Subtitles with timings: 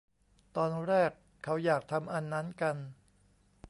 [0.55, 1.11] ตอนแรก
[1.43, 2.75] เขาอยากทำอันนั้นกัน